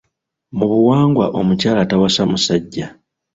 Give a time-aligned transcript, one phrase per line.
[0.57, 2.87] Mu buwangwa omukyala tawasa musajja.